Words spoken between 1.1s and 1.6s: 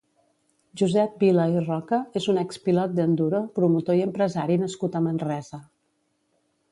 Vila i